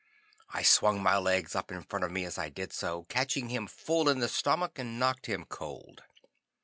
[0.49, 3.67] I swung my legs up in front of me as I did so, catching him
[3.67, 6.01] full in the stomach and knocked him cold.